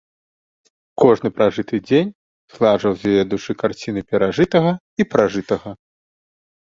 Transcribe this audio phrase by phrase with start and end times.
[1.01, 2.09] Кожны пражыты дзень
[2.55, 4.71] згладжваў з яе душы карціны перажытага
[5.03, 5.69] і пражытага.